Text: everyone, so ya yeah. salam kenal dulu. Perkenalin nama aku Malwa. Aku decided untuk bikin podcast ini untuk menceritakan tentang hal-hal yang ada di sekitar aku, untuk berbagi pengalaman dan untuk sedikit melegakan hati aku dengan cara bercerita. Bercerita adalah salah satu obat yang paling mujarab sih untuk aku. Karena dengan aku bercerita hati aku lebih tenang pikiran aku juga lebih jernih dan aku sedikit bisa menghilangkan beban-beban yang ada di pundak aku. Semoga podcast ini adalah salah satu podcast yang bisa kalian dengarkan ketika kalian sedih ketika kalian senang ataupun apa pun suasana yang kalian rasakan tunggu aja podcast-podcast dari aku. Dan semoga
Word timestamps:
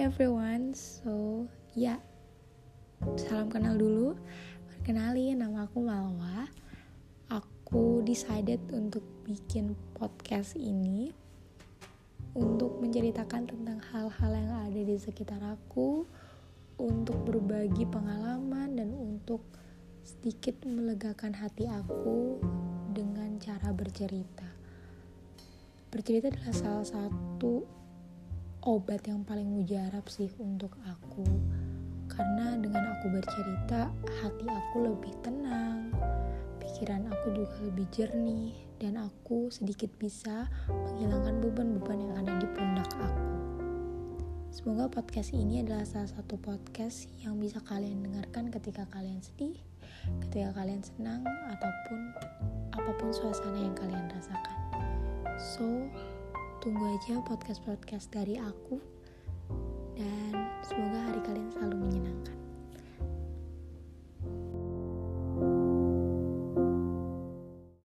everyone, 0.00 0.72
so 0.72 1.44
ya 1.76 1.92
yeah. 1.92 2.00
salam 3.20 3.52
kenal 3.52 3.76
dulu. 3.76 4.16
Perkenalin 4.72 5.44
nama 5.44 5.68
aku 5.68 5.84
Malwa. 5.84 6.48
Aku 7.28 8.00
decided 8.00 8.64
untuk 8.72 9.04
bikin 9.28 9.76
podcast 9.92 10.56
ini 10.56 11.12
untuk 12.32 12.80
menceritakan 12.80 13.44
tentang 13.44 13.76
hal-hal 13.92 14.32
yang 14.32 14.72
ada 14.72 14.80
di 14.80 14.96
sekitar 14.96 15.44
aku, 15.44 16.08
untuk 16.80 17.20
berbagi 17.28 17.84
pengalaman 17.84 18.80
dan 18.80 18.96
untuk 18.96 19.44
sedikit 20.00 20.64
melegakan 20.64 21.36
hati 21.36 21.68
aku 21.68 22.40
dengan 22.96 23.36
cara 23.36 23.68
bercerita. 23.76 24.48
Bercerita 25.92 26.32
adalah 26.32 26.56
salah 26.56 26.88
satu 26.88 27.79
obat 28.60 29.08
yang 29.08 29.24
paling 29.24 29.48
mujarab 29.48 30.04
sih 30.08 30.28
untuk 30.40 30.76
aku. 30.84 31.24
Karena 32.10 32.58
dengan 32.60 32.96
aku 32.96 33.08
bercerita 33.08 33.88
hati 34.20 34.44
aku 34.44 34.76
lebih 34.92 35.14
tenang 35.24 35.90
pikiran 36.70 37.12
aku 37.12 37.36
juga 37.36 37.56
lebih 37.60 37.84
jernih 37.92 38.56
dan 38.80 38.96
aku 38.96 39.52
sedikit 39.52 39.92
bisa 40.00 40.48
menghilangkan 40.68 41.36
beban-beban 41.44 41.98
yang 42.08 42.14
ada 42.24 42.32
di 42.40 42.48
pundak 42.56 42.88
aku. 42.96 43.28
Semoga 44.48 44.88
podcast 44.88 45.36
ini 45.36 45.60
adalah 45.60 45.84
salah 45.84 46.08
satu 46.08 46.40
podcast 46.40 47.12
yang 47.20 47.36
bisa 47.36 47.60
kalian 47.68 48.00
dengarkan 48.00 48.48
ketika 48.48 48.88
kalian 48.96 49.20
sedih 49.20 49.60
ketika 50.24 50.56
kalian 50.56 50.80
senang 50.80 51.20
ataupun 51.52 52.00
apa 52.72 52.90
pun 52.96 53.12
suasana 53.12 53.60
yang 53.60 53.76
kalian 53.76 54.08
rasakan 54.08 54.39
tunggu 56.60 56.92
aja 56.92 57.24
podcast-podcast 57.24 58.12
dari 58.12 58.36
aku. 58.36 58.76
Dan 59.96 60.36
semoga 60.60 61.09